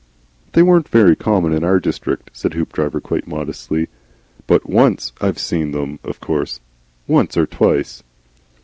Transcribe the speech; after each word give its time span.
"They 0.53 0.63
weren't 0.63 0.89
very 0.89 1.15
common 1.15 1.53
in 1.53 1.63
our 1.63 1.79
district," 1.79 2.31
said 2.33 2.55
Hoopdriver, 2.55 2.99
quite 3.03 3.27
modestly. 3.27 3.87
"But 4.47 4.63
I've 5.21 5.37
seen 5.37 5.73
them, 5.73 5.99
of 6.03 6.19
course. 6.19 6.59
Once 7.05 7.37
or 7.37 7.45
twice." 7.45 8.01